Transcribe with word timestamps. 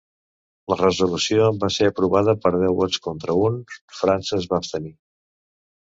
La 0.71 0.77
resolució 0.79 1.49
va 1.65 1.69
ser 1.75 1.89
aprovada 1.91 2.35
per 2.45 2.53
deu 2.57 2.79
vots 2.79 3.03
contra 3.07 3.39
un; 3.45 3.61
França 3.99 4.41
es 4.43 4.49
va 4.55 4.59
abstenir. 4.63 4.95